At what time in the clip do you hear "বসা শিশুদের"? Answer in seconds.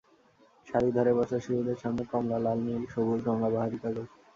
1.17-1.77